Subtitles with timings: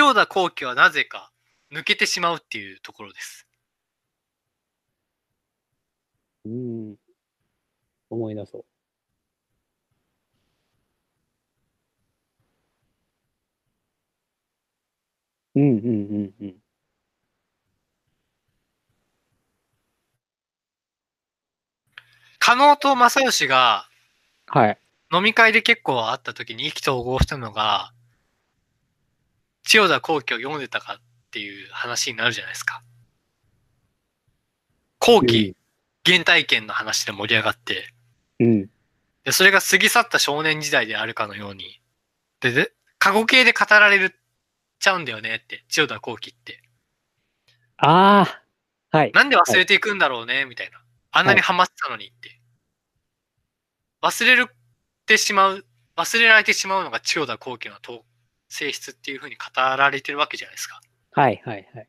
[0.00, 1.30] 千代田後期はなぜか
[1.70, 3.46] 抜けてしまうっていうところです。
[6.46, 6.96] うん。
[8.08, 8.64] 思い出そう。
[15.54, 16.56] うんうんうんうん。
[22.38, 23.86] 加納と正義が
[24.46, 24.78] はい。
[25.12, 27.92] 飲み会で結構会った時に意気投合したのが、
[29.64, 32.82] 千代田後期を読んでたかっていう話になるじゃないですか。
[34.98, 35.56] 後期
[36.04, 37.92] 原体験の話で盛り上がって、
[38.38, 38.70] うん。
[39.24, 41.80] でそれが過ぎ去った少年時代であるかのように、
[42.40, 44.14] で、で過去形で語られる
[44.78, 46.62] ちゃうんだよねって、千代田後期って。
[47.76, 48.26] あ
[48.92, 48.96] あ。
[48.96, 49.12] はい。
[49.12, 50.82] なんで忘れていくんだろうねみたいな。
[51.12, 52.40] あんなにハマってたのにって。
[54.02, 54.54] 忘れるっ
[55.06, 58.04] てしまう、忘れられてしまうのが千代田後期のと
[58.50, 60.80] 性質っていうふうに語られてるわけじゃないですか。
[61.12, 61.88] はいはいはい。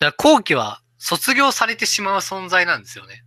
[0.00, 3.24] だから後期は卒業されてしまう存在なんですよね。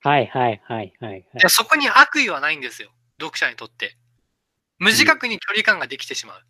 [0.00, 1.24] はいはいはいはいはい。
[1.38, 2.90] でそこに悪意はないんですよ。
[3.20, 3.96] 読者にとって。
[4.78, 6.44] 無自覚に距離感ができてしまう。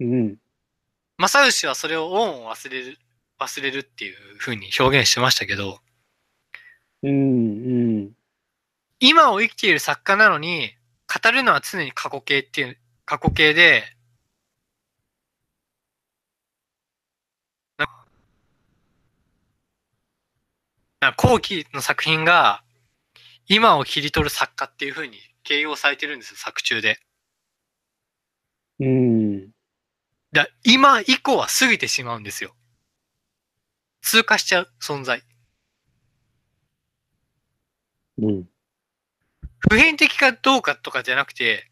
[0.00, 0.36] うん。
[1.18, 2.98] 正義はそれを恩を忘れる、
[3.40, 5.78] 忘れるっていうふうに表現してましたけど、
[7.02, 7.12] うんう
[8.04, 8.12] ん。
[9.00, 10.72] 今を生きている作家なのに、
[11.12, 13.84] 語るのは常に過去形っていう、過去形で、
[21.16, 22.64] 後期の作品が、
[23.46, 26.98] 今を切り取る作家っていうふうに形容されてるんですよ、作中で。
[28.80, 29.50] うん。
[30.32, 32.54] だ今以降は過ぎてしまうんですよ。
[34.00, 35.22] 通過しちゃう存在。
[38.18, 38.51] うん。
[39.68, 41.68] 普遍的かどうかとかじゃなくて、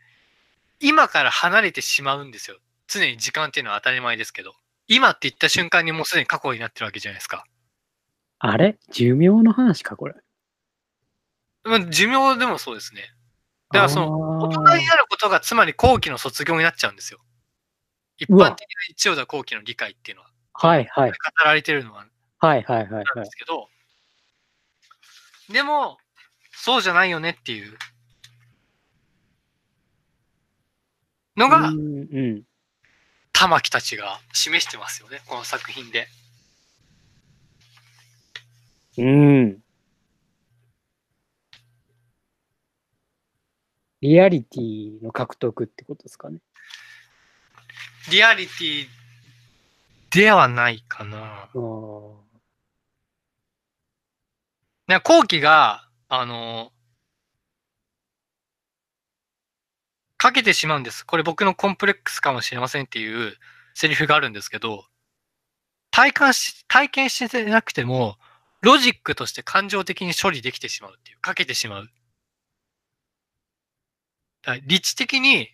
[0.81, 2.59] 今から離れてしまうんですよ。
[2.89, 4.55] 常に時間っていうのは当たり前ですけど。
[4.89, 7.45] 今って言った瞬間にもうすでに過去になってるわけじゃないですか。
[8.41, 8.77] あれ？
[8.91, 10.15] 寿命の話か、これ。
[11.63, 13.03] まあ、寿命でもそうですね。
[13.73, 17.21] だからその、の大人になることがつまり後期の卒業になっちゃうんですよ。
[18.17, 18.61] 一般的
[18.91, 21.11] な千代田後期の理解っていうのは、はいはい。
[21.11, 22.07] 語られてるのは
[22.39, 23.37] はいはいはいなんはいです。
[23.37, 23.69] けど、
[25.53, 25.99] でも、
[26.63, 27.75] そうじゃないよねっていう
[31.35, 32.43] のが、うんうん。
[33.33, 36.07] 玉木たちが示してますよね、この作品で。
[38.99, 39.59] うん。
[44.03, 46.41] リアリティの獲得ってことですかね。
[48.11, 48.87] リアリティ
[50.11, 51.49] ではないかな。
[51.49, 52.15] あー
[54.89, 56.73] ね後期が、あの、
[60.19, 61.07] かけてしまうんです。
[61.07, 63.37] これ僕のコンプレックスかもしれませんっていう
[63.75, 64.85] セリフがあるんですけど、
[65.93, 68.19] 体感し、体験してなくても、
[68.61, 71.91] ロジックとして感情的に処理できてしまうっていう、かけてしまう。
[74.43, 75.49] だから理知的に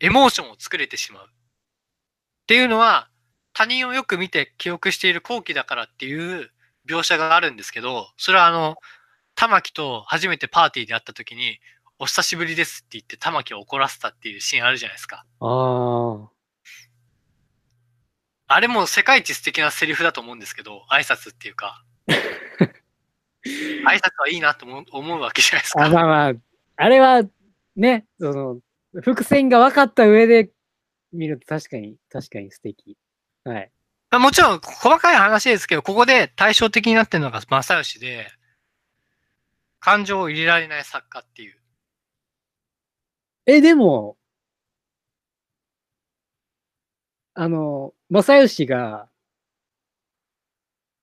[0.00, 1.26] エモーションを作れてしまう。
[1.26, 1.28] っ
[2.46, 3.08] ていうのは、
[3.52, 6.50] 他人をよく見て記憶している後期だからっていう
[6.88, 8.76] 描写があるんですけど、それはあの、
[9.38, 11.60] 玉木と初めてパーティーで会った時に、
[12.00, 15.24] お久しぶりですって言って玉木を怒らせたっていうシーンあるじゃないですか。
[15.38, 16.26] あー。
[18.48, 21.84] あれも世界一素敵なセリフだと思うんですけど、挨拶っていうか。
[22.08, 25.90] 挨拶はいいなと思う思うわけじゃないですあ、か。
[25.90, 26.32] まあまあ、
[26.74, 27.22] あれは、
[27.76, 28.58] ね、その、
[29.02, 30.50] 伏線が分かった上で
[31.12, 32.96] 見ると確かに、確かに素敵。
[33.44, 33.70] はい。
[34.10, 38.32] まあもちろん細かい話ですけど、ここで対照的になってるのが正義で、
[39.80, 41.56] 感情を入れられない作家っていう。
[43.46, 44.16] え、でも、
[47.34, 49.08] あの、正義が、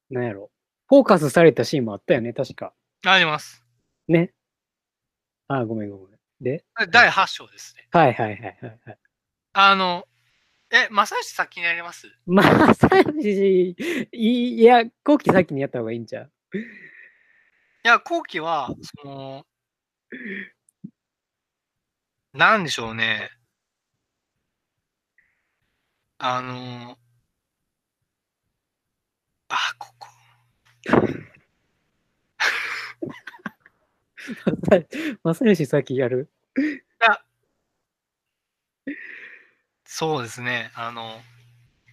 [0.09, 0.52] なんやろ、
[0.88, 2.74] フォーカスされたシーンもあったよね、確か。
[3.06, 3.63] あります。
[4.08, 4.34] ね。
[5.47, 6.19] あー、ごめんごめん。
[6.42, 7.88] で、第8章ですね。
[7.92, 8.97] はいはいはいはいはい。
[9.54, 10.06] あの、
[10.71, 12.07] え、正義先にやります？
[12.28, 13.75] 正義、
[14.12, 16.57] いいや、後期先にやった方がいいんちゃう？
[16.57, 16.62] い
[17.87, 18.69] や、後期は、
[19.01, 19.45] その、
[22.33, 23.31] なんでしょうね。
[26.17, 26.97] あの、
[29.49, 30.07] あ、ここ。
[35.23, 36.29] 正義先やる
[39.85, 40.71] そうですね。
[40.75, 41.21] あの、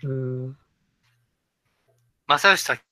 [0.05, 0.59] うーん。
[2.27, 2.92] 正義先。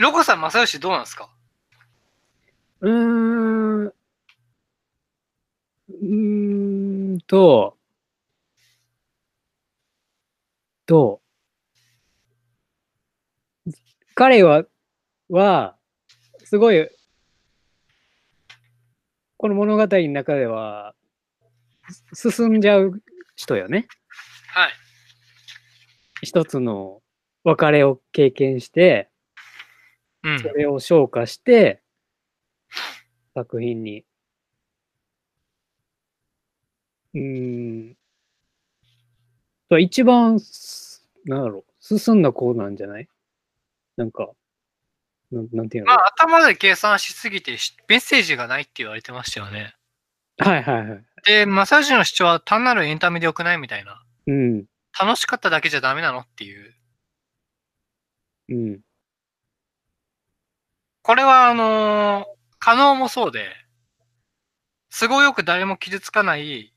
[0.00, 1.30] ロコさん、正義どうなんですか？
[2.80, 3.86] うーん。
[3.86, 7.76] うーと、
[10.86, 11.20] と、
[14.14, 14.64] 彼は、
[15.28, 15.76] は、
[16.44, 16.88] すごい、
[19.36, 20.94] この物語の中では、
[22.14, 23.02] す進んじゃう
[23.36, 23.86] 人よね。
[24.48, 24.70] はい。
[26.22, 27.02] 一つの
[27.44, 29.10] 別れを経験して、
[30.24, 30.48] うんそ。
[30.48, 31.82] れを消化して、
[33.34, 34.04] 作品に。
[37.14, 37.96] うーん。
[39.80, 43.08] 一番す、なんだろう、進んだ子なんじゃない？
[43.96, 44.30] なんか、
[45.32, 49.74] なんなんていうの、まあ、頭で計算しすぎてしメッセージがないって言われてましたよね。
[50.38, 51.04] はいはいはい。
[51.26, 54.04] で、正義の主張は単なるエンタメでよくないみたいな。
[54.26, 54.64] うん、
[54.98, 56.74] 楽しかっただけじゃダメなのっていう。
[58.50, 58.80] うん、
[61.04, 63.50] これは、あのー可能もそうで、
[64.88, 66.72] 都合よく誰も傷つかない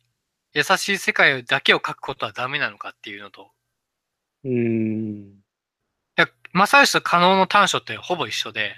[0.54, 3.52] 優しい世界だけを描くことはダメなのかっていうのと、
[4.44, 5.44] うーん。
[6.18, 8.76] いや、正義と可能の短所ってほぼ一緒で、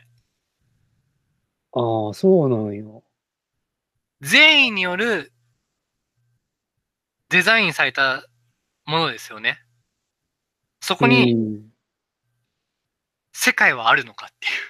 [1.71, 3.03] ああ、そうなんよ。
[4.21, 5.33] 善意による
[7.29, 8.27] デザインされた
[8.85, 9.59] ものですよね。
[10.81, 11.69] そこうにん
[13.33, 14.68] 世界はあるのかっていう。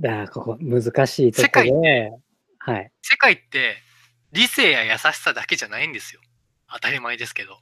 [0.00, 2.12] だここ難しいところで、
[2.58, 2.92] はい。
[3.02, 3.76] 世界って
[4.32, 6.20] 理性や優しさだけじゃないんですよ。
[6.72, 7.58] 当たり前ですけど。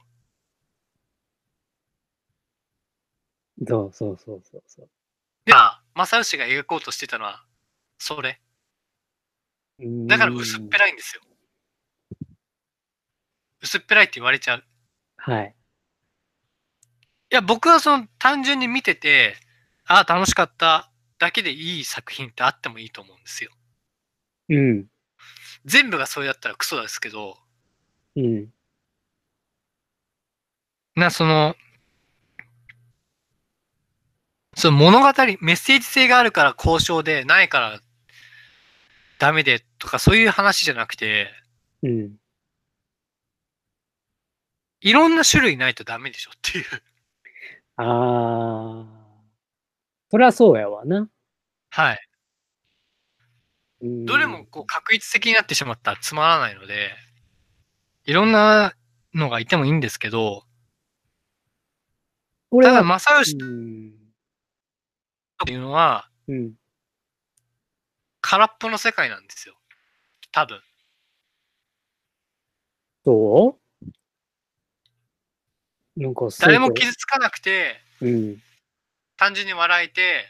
[3.67, 4.89] そうそうそうそうそう。
[5.45, 7.43] では、正義が描こうとしてたのは、
[7.97, 8.41] それ。
[10.07, 11.21] だから薄っぺらいんですよ。
[13.61, 14.59] 薄っぺらいって言われちゃう。
[14.59, 15.55] いはい。
[17.33, 19.35] や、僕はその単純に見てて、
[19.85, 20.91] ああ、楽しかった
[21.23, 23.51] だけでいい作品ってあってもいいと思うんですよ。
[24.49, 24.87] うん。
[25.63, 27.37] 全部がそれだったらクソですけど、
[28.17, 28.49] うん。
[30.95, 31.55] な、その、
[34.53, 37.79] その物語、メッセージ性があるから交渉で、ないから
[39.17, 41.31] ダメでとかそういう話じゃなくて、
[41.83, 42.17] うん。
[44.81, 46.65] いろんな種類ないとダメでしょっていう。
[47.77, 49.03] ああ。
[50.11, 51.09] そりゃそうやわな。
[51.73, 52.07] はい。
[53.81, 56.91] うんどれもこう確一的になってしまったらつまらないので、
[58.05, 58.73] いろんな
[59.13, 60.43] のがいてもいいんですけど、
[62.61, 63.93] ただ、正義うん。
[65.43, 66.53] っていうのは、うん。
[68.21, 69.55] 空っぽの世界なんですよ。
[70.31, 70.61] 多分。
[73.05, 73.89] そう？
[75.95, 78.37] なんか誰も傷つかなくて、うん。
[79.17, 80.25] 単純に笑えて、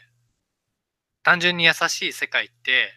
[1.24, 2.92] 単純に優しい世界って、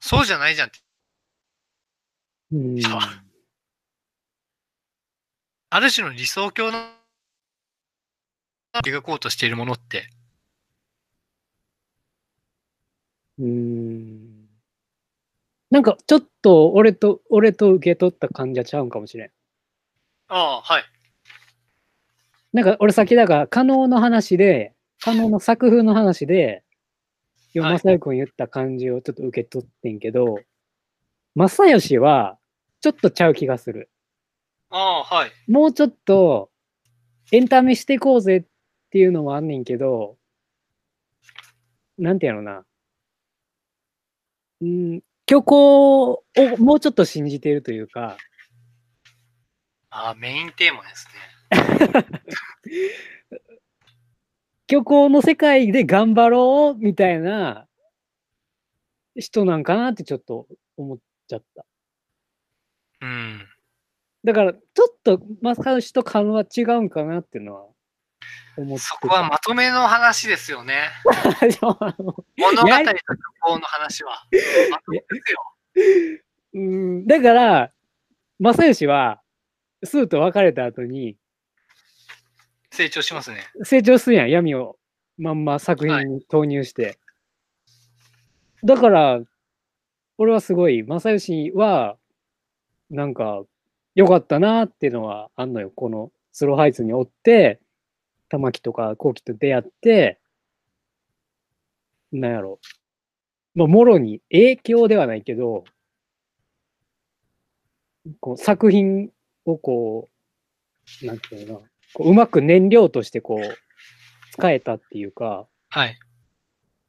[0.00, 0.80] そうじゃないじゃんって。
[2.52, 2.80] うん。
[5.70, 6.78] ある種の理想郷の
[8.84, 10.10] 描こうとしているものって、
[13.38, 14.48] うん。
[15.70, 19.30] なんかちょっと俺と、俺と受け取った感じはちゃうんかもしれん。
[20.26, 20.84] ああ、はい。
[22.52, 26.62] なんか俺先だから、可能の話で、可能の作風の話で、
[27.54, 30.38] 今、はい正義君言った感じをちょっと受け取ってんけど、
[31.34, 32.38] 正義は、
[32.80, 33.90] ちょっとちゃう気がする。
[34.70, 35.32] ああ、はい。
[35.48, 36.50] もうちょっと、
[37.32, 38.44] エンタメしていこうぜっ
[38.90, 40.16] ていうのもあんねんけど、
[41.98, 42.64] なんてやろな。
[44.60, 46.24] うん、虚構を
[46.58, 48.16] もうちょっと信じているというか、
[49.90, 52.04] ああ、メインテーマですね。
[54.70, 57.66] 虚構の世界で頑張ろうみたいな
[59.16, 60.46] 人なんかなってちょっと
[60.76, 61.66] 思っちゃった。
[63.00, 63.48] うん。
[64.22, 67.66] だから、ちょっと正義と勘は違うんかなっていうのは
[68.58, 68.90] 思ってた。
[68.90, 70.90] そこはまとめの話ですよね。
[71.60, 73.00] 物語と虚
[73.40, 74.22] 構の話は。
[74.70, 76.22] まとめですよ。
[76.54, 77.72] うん、だから、
[78.38, 79.20] 正義は、
[79.82, 81.16] スーと別れた後に、
[82.70, 83.46] 成長しますね。
[83.62, 84.76] 成長するやん、闇を
[85.18, 86.98] まんま作品に投入して。
[88.64, 89.20] だから、
[90.18, 91.96] 俺はすごい、正義は、
[92.90, 93.42] なんか、
[93.94, 95.70] 良かったなっていうのはあんのよ。
[95.74, 97.60] このスローハイツにおって、
[98.28, 100.20] 玉木とか後期と出会って、
[102.12, 102.60] なんやろ。
[103.54, 105.64] まあ、もろに影響ではないけど、
[108.20, 109.10] こう作品
[109.44, 110.08] をこ
[111.02, 111.62] う、なんていうの、
[111.94, 113.58] こううまく燃料としてこう、
[114.32, 115.98] 使えたっていうか、はい。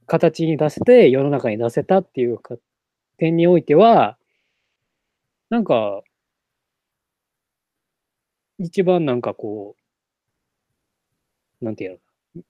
[0.08, 2.56] 形に出せて世の中に出せたっていうか
[3.18, 4.18] 点においては、
[5.50, 6.02] なんか、
[8.58, 9.76] 一番なんかこ
[11.62, 12.00] う、なんていう
[12.36, 12.44] の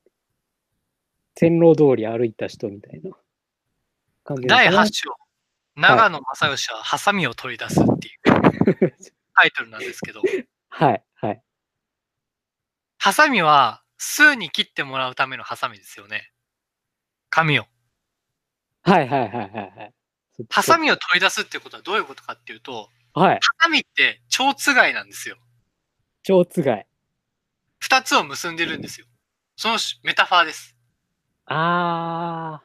[1.35, 3.11] 線路通り歩いた人みたいな
[4.23, 4.81] 感じ第かな。
[4.83, 5.15] 8章、
[5.75, 8.93] 長野正義はハサミを取り出すっていう
[9.35, 10.21] タイトルなんですけど、
[10.69, 11.03] はい、はい。
[13.03, 16.31] ハサミは数に切ってもらうためのハサミですよね。
[17.31, 17.65] 紙を。
[18.83, 19.93] はいはいはいはいはい。
[20.37, 23.33] そハサミを取り出すってことはどういうことかっていうと、はい。
[23.33, 25.37] ハサミって蝶つがいなんですよ。
[26.21, 26.85] 蝶つがい。
[27.79, 29.07] 二つを結んでるんですよ。
[29.55, 30.77] そのメタファーです。
[31.47, 32.61] あ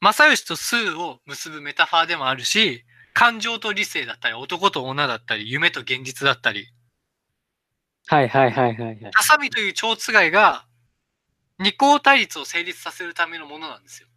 [0.00, 6.73] 正義と数を結ぶメタファーでもあるし、感情と理性だったり、男と女だったり、夢と現実だったり、ー。
[8.06, 9.10] はいはいはいはいはい。
[9.14, 10.66] ハサミという蝶つがいが
[11.58, 14.08] 二項対立を成立させるためのものなんですよ。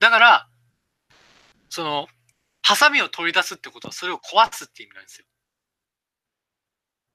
[0.00, 0.48] だから、
[1.68, 2.08] その、
[2.62, 5.26] ハサミを取り出すってことはそれを壊すって意味なんですよ。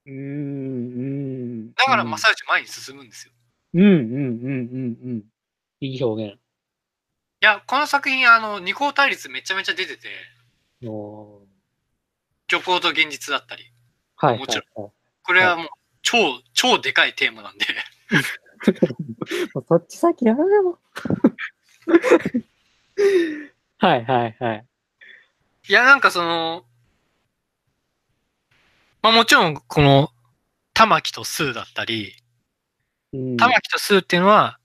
[0.08, 0.20] うーん、う
[1.68, 1.74] ん。
[1.74, 3.34] だからうん正義前に進むんですよ。
[3.74, 5.24] うんうんうんうんうん。
[5.82, 6.34] いい表現。
[6.34, 6.40] い
[7.42, 10.10] や、この作品、あの、二項対立めちゃめちゃ出てて、
[10.86, 11.48] おー
[12.50, 13.66] 虚構と現実だったり、
[14.16, 14.92] はいもちろはいはい
[15.24, 15.68] これはもう
[16.10, 17.66] 超、超でかいテーマなんで、
[19.68, 20.80] そっち先やめろ。
[23.78, 24.66] はいはいはい。
[25.68, 26.66] いや、なんかその、
[29.02, 30.14] まあもちろん、この、
[30.74, 32.16] 玉木とスーだったり、
[33.12, 34.62] うん玉木とスーっていうのは、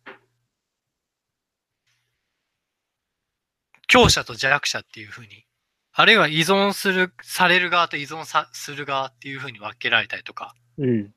[3.89, 5.45] 強者と弱者っていうふうに、
[5.93, 11.13] あるいは依存する、される側と依存さする側っていうふうに分けられたりとかうん。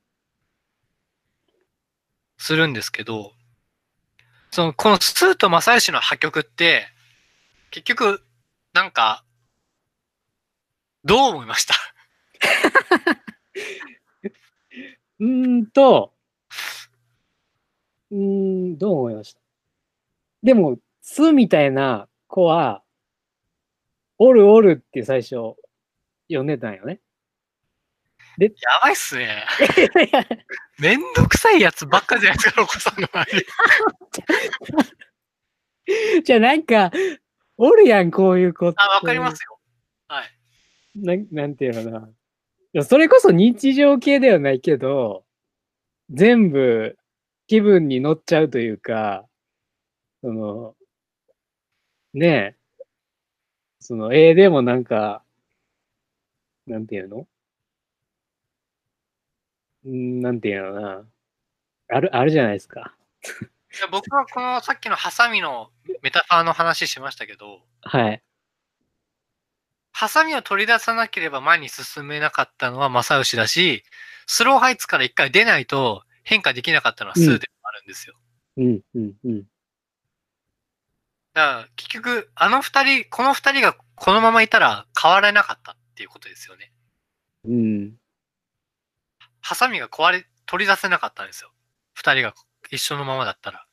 [2.37, 3.33] するんですけど、
[4.51, 6.87] その、このスーと正義の破局って、
[7.71, 8.25] 結局、
[8.73, 9.23] なんか、
[11.03, 11.75] どう思いました？
[15.19, 16.13] うーんと、
[18.11, 19.41] うーん、どう思いました？
[20.41, 22.81] でも、スみたいな子は、
[24.17, 25.35] おるおるって最初、
[26.29, 27.01] 呼んでたんよね。
[28.37, 28.49] や
[28.81, 29.45] ばいっすね。
[30.79, 33.45] めんどくさいやつばっかじゃないですか、ロコさんの周り。
[36.23, 36.91] じゃあなんか、
[37.57, 38.67] おるやん、こういう子。
[38.67, 39.59] あ、わかりますよ。
[40.07, 40.31] はい。
[40.95, 42.07] なんなんていうのか
[42.73, 42.83] な。
[42.83, 45.23] それこそ日常系ではないけど、
[46.09, 46.97] 全部
[47.47, 49.25] 気分に乗っちゃうというか、
[50.21, 50.75] その、
[52.13, 52.55] ねえ、
[53.79, 55.23] その、絵でもなんか、
[56.67, 57.17] なんていうの？
[57.21, 57.27] ん
[59.85, 61.05] なんていうのかな。
[61.89, 62.95] ある、あるじゃないですか。
[63.23, 65.69] いや僕はこのさっきのハサミの
[66.01, 68.23] メタファーの話しましたけど、はい。
[69.91, 73.83] ハサミを取り出さなければ前に進めなかったのは正義だし、
[74.27, 78.15] スローハイツから一回出ないと変化できなかったのはスーでもあるんですよ。
[78.57, 79.43] うん、うん、うん。
[81.33, 86.71] だから結局、あの二人、この二人がこのままいたら変わらなかったっていうことですよね。
[87.45, 87.93] うん。
[89.45, 91.51] ハサミが壊れ、取り出せなかったんですよ。
[91.93, 92.33] 二人が
[92.71, 93.67] 一緒のままだったら。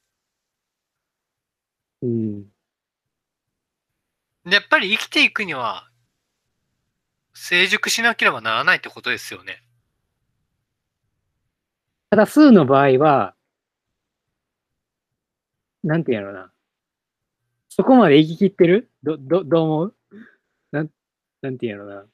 [2.03, 2.43] うん。
[4.45, 5.89] で、やっぱり生きていくには、
[7.33, 9.63] 成熟しなければならないってことですよね。
[12.11, 13.35] ただ、数の場合は、
[15.83, 16.53] なんていうのな。
[17.71, 18.91] そこまで生き切ってる？
[19.03, 19.97] ど、ど、どう思う？
[20.71, 20.91] なん、
[21.41, 22.05] なんていうのな。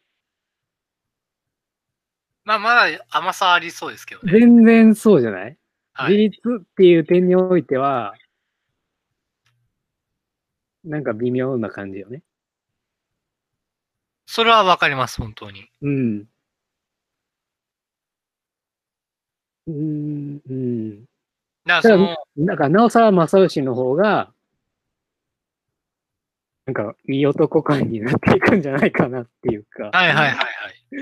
[2.48, 4.32] まあ、まだ甘さありそうですけどね。
[4.32, 5.58] 全然そうじゃない、
[5.92, 6.12] はい。
[6.12, 8.14] 自立っていう点においては、
[10.82, 12.22] なんか微妙な感じよね。
[14.24, 15.68] それはわかります、本当に。
[15.82, 16.24] うん。
[19.66, 21.04] うーん、うん。
[21.04, 21.08] だか
[21.66, 24.32] らその、なんか、なおさら正義の方が、
[26.64, 30.44] なんか、いい男感になっていくんじゃないかなっていうか、はいはいはいは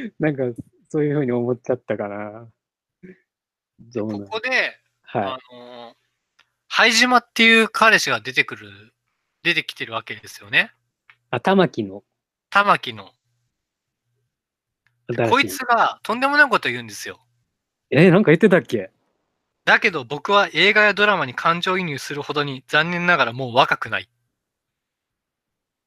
[0.07, 0.13] い。
[0.19, 0.43] なんか、
[0.89, 2.49] そういうふうに思っちゃったかな。
[3.79, 4.27] どうなこの？
[4.29, 5.97] こで、はあの、
[6.69, 8.95] 灰島っていう彼氏が出てくる、
[9.43, 10.73] 出てきてるわけですよね。
[11.11, 11.15] い。
[11.31, 12.03] あ、玉木の
[12.51, 13.13] 玉木の。
[15.31, 17.21] こいつがとんでもないこと言うんですよ。
[17.91, 18.91] え、なんか言ってたっけ？
[19.65, 24.09] だけど僕は映画やドラマに感情移入するほどに残念ながらもう若くない。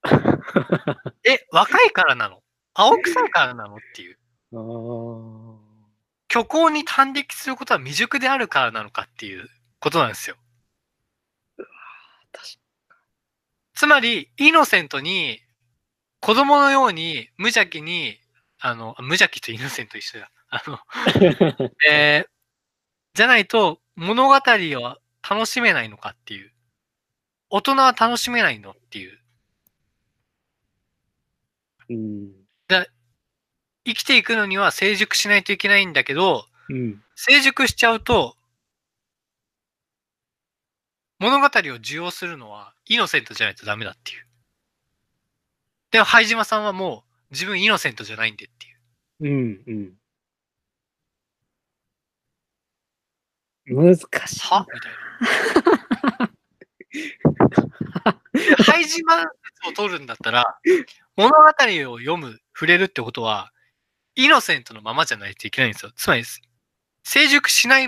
[1.27, 2.41] え、若いからなの？
[2.73, 3.75] 青臭いからなの？
[3.75, 4.17] っていう。
[6.31, 10.35] 虚構に反撃することは未熟であるからなのかっていうことなんですよ。
[12.31, 12.47] 確
[13.73, 15.41] つまり、イノセントに、
[16.19, 18.19] 子供のように無邪気に、
[18.59, 20.31] あの、無邪気とイノセント一緒だ。
[20.49, 20.79] あの。
[21.89, 22.29] えー
[23.13, 24.97] じゃないと物語を
[25.29, 26.51] 楽しめないのかっていう。
[27.49, 29.19] 大人は楽しめないのっていう。
[31.89, 32.31] うん。
[33.89, 37.01] 生きていくのには成熟しないといけないんだけど、うん。
[37.15, 38.35] 成熟しちゃうと、
[41.19, 44.25] 物語を受容するのはイノセントじゃないとダメだっていう。
[45.91, 49.59] でも、灰島さんはもう自分イノセントじゃないんでっていう。
[49.67, 49.93] うん。
[53.67, 53.85] うん。
[53.87, 54.39] 難しい。
[54.47, 54.65] は？
[54.73, 54.91] みたい
[56.19, 56.31] な。
[58.89, 60.59] 島説を取るんだったら、
[61.15, 61.35] 物語
[61.91, 63.53] を読む、触れるってことは、
[64.19, 65.93] イノセントのままじゃないといけないんですよ。
[65.95, 66.25] つまり、
[67.05, 67.87] 成熟しない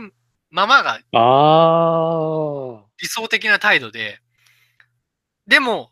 [0.50, 1.02] ままが。
[3.02, 4.22] 理想的な態度で、
[5.46, 5.92] でも、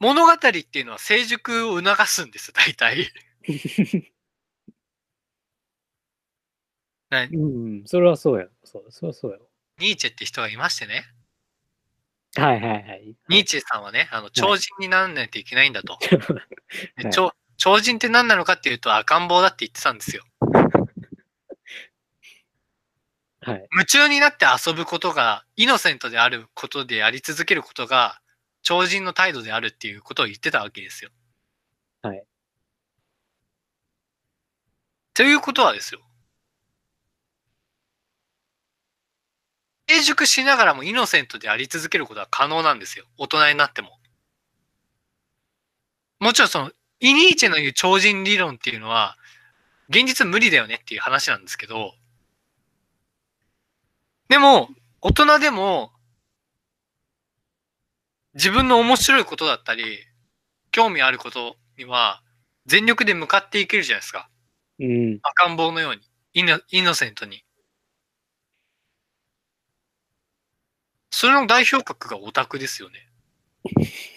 [0.00, 3.10] 物語っていうのは成熟を促すんです、大体。
[7.08, 7.84] な うん。
[7.86, 8.46] それはそうや。
[8.64, 9.38] そう、それはそうや。
[9.78, 11.06] ニーチェって人がいましてね。
[12.36, 13.16] はいはいはい。
[13.30, 15.96] ニーチェさんはね、あの、超人にならないといけないんだと。
[16.00, 16.18] で
[17.02, 20.24] はい超超人って何なのかっていうと赤ん坊だって言ってたんですよ。
[23.40, 23.68] はい。
[23.72, 28.20] 夢中になって遊ぶことが、イノセントであることであり続けることが、
[28.62, 31.10] 超人の態度であるっていうことを言ってたわけですよ。
[32.02, 32.24] はい。
[35.12, 36.00] ということはですよ。
[39.88, 43.04] 成熟しながらもイノセントであり続けることは可能なんですよ。
[43.18, 43.98] 大人になっても。
[46.20, 49.16] もちろんその、イニーチェの言う超人理論っていうのは、
[49.88, 51.94] 現実無理だよねっていう話なんですけど、
[54.28, 54.68] でも、
[55.00, 55.92] 大人でも、
[58.34, 59.98] 自分の面白いことだったり、
[60.70, 62.22] 興味あることには、
[62.66, 64.28] 全力で向かっていけるじゃないですか。
[64.80, 65.18] うん。
[65.22, 66.00] 赤ん坊のように。
[66.32, 67.44] イノイノセントに。
[71.10, 73.08] それの代表格がオタクですよね。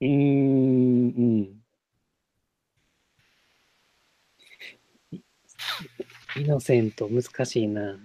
[0.00, 1.08] うーん。
[1.08, 1.62] うん。
[6.36, 7.98] イノセント、難しいな。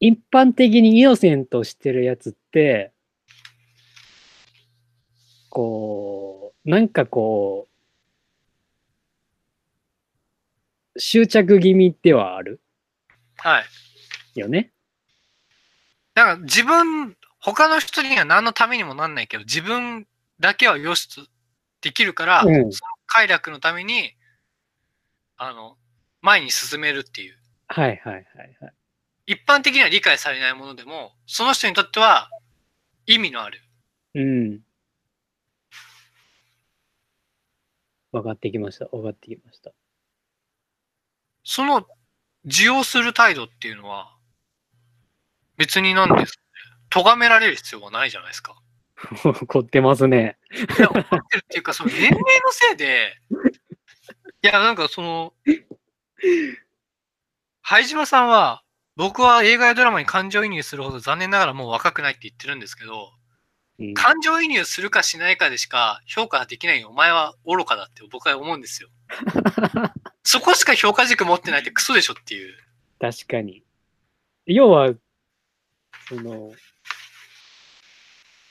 [0.00, 2.92] 一般的にイノセントしてるやつって、
[5.50, 7.68] こう、なんかこ
[10.94, 12.60] う、執着気味ではある
[13.38, 13.64] はい。
[14.40, 14.72] よね。
[16.16, 20.06] だから自分、他の人には何のためにもなんないけど、自分
[20.40, 21.20] だけはよしと
[21.82, 24.14] できるから、うんその快楽のために、
[25.36, 25.76] あの、
[26.22, 27.36] 前に進めるっていう。
[27.68, 28.24] はいはいはい
[28.62, 28.72] はい。
[29.26, 32.30] 一般的には理解されないものでも、その人にとっては
[33.04, 33.60] 意味のある。
[34.14, 34.60] うん。
[38.12, 38.86] 分かってきました。
[38.86, 39.70] 分かってきました。
[41.44, 41.86] その、
[42.46, 44.15] 受容する態度っていうのは、
[45.56, 46.40] 別になんです。
[46.90, 48.56] 咎められる必要はないじゃないですか。
[49.48, 50.38] 凝ってますね。
[50.78, 53.18] いや、怒ってるっていうか、その年齢のせいで、
[54.42, 55.34] いや、なんかその、
[57.62, 58.62] 灰島さんは、
[58.96, 63.12] 僕は映画やドラマに感情移入するほど残念ながらもう若くないって言ってるんですけど、
[63.78, 68.88] うん感情移入するかしないかでしか評価できないお前は愚かだって僕は思うんですよ。
[70.24, 72.56] そこしか評価軸持ってないってクソでしょっていう。
[72.98, 73.62] 確かに。
[74.46, 74.94] 要は、
[76.08, 76.52] その、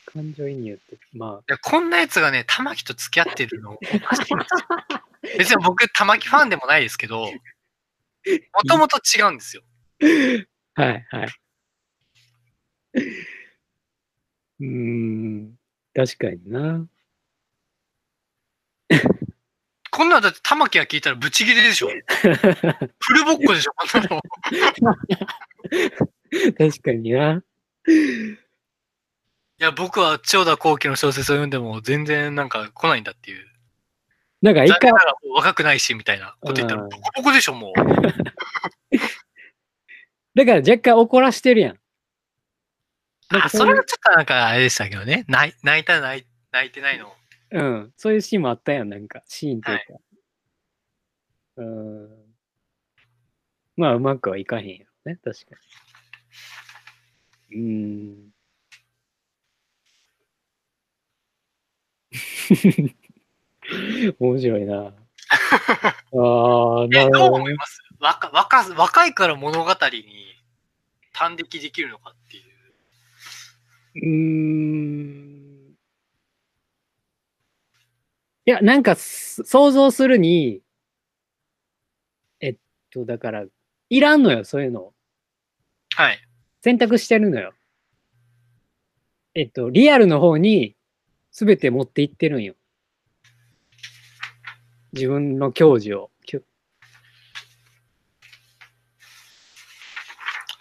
[0.05, 3.77] 感情移入って、まいやこんなやつがね、玉木と付き合ってるの。
[5.37, 7.31] 別に僕、玉木ファンでもないですけど、も
[8.67, 9.63] ともと違うんですよ。
[10.75, 11.27] あ、はいはい。
[14.59, 15.55] うーん、
[15.93, 16.87] 確かにな。
[19.95, 21.87] こんなのだって玉木が聞いたらブチギレでしょ。
[21.87, 21.93] フ
[23.13, 24.21] ルボッコでしょ、こんなの。
[26.57, 27.41] 確かにな。
[29.57, 33.47] いや、僕は千代田光輝の小説を読んでも全然なんか来ないんだっていう。
[34.41, 34.91] なんか一回
[35.33, 37.79] 若くないし、みたいなこと言ったら、うんボコボコでしょ、もう。
[40.35, 41.79] だから若干怒らしてるやん。
[43.29, 45.23] あ、かそれはちょっとなんかあれでしたけどね。
[45.29, 46.25] 泣い泣いた泣
[46.65, 47.15] いてないの。
[47.51, 49.99] うん、そういうシーンもあったやん、なんか、シーンというか。
[51.57, 52.35] うーん。
[53.77, 55.55] まあ、うまくはいかへんやろね、確か
[57.51, 57.57] に。
[57.57, 58.31] うーん。
[64.19, 64.75] 面白いな。
[66.13, 67.19] ああ、なるほどね。
[67.29, 67.81] 思います？
[67.99, 70.35] 若若若いから物語に
[71.13, 72.43] 端的できるのかっていう。
[73.95, 75.44] うーん。
[78.45, 80.61] いや、なんかす想像するに、
[82.39, 82.57] えっ
[82.91, 83.45] と、だから、
[83.89, 84.93] いらんのよ、そういうの。
[85.95, 86.19] はい。
[86.61, 87.53] 選択してるのよ。
[89.33, 90.75] えっと、リアルの方に
[91.31, 92.55] 全て持っていってるんよ。
[94.93, 96.11] 自分の教授を。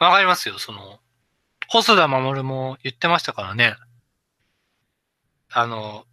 [0.04, 0.98] わかりますよ、その、
[1.68, 3.74] 細田守も言ってましたからね。
[5.50, 6.04] あの、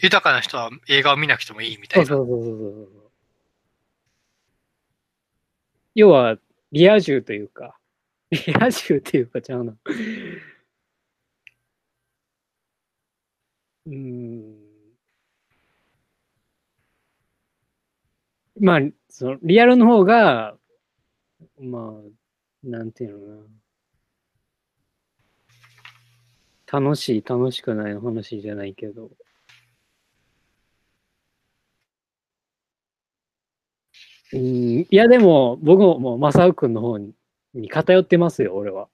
[0.00, 2.06] 豊かな人は映画を見なくてもいいみたいな。
[2.06, 3.10] そうそうそうそう。
[5.94, 6.38] 要は、
[6.70, 7.76] リア充というか、
[8.30, 9.74] リア充っていうかちゃうな。
[13.86, 14.54] うん。
[18.60, 20.56] まあ、そのリアルの方が、
[21.60, 21.92] まあ、
[22.62, 23.48] なんていうのか
[26.70, 26.80] な。
[26.80, 29.10] 楽しい、楽しくない話じゃないけど。
[34.32, 37.14] うん、いや、でも、僕ももう、正雄くんの方に
[37.54, 38.88] に偏ってますよ、俺は。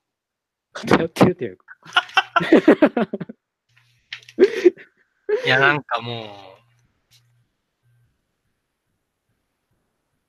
[0.72, 1.66] 偏ってるというか。
[5.46, 6.26] いや、なんかも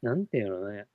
[0.02, 0.86] なんていうのね。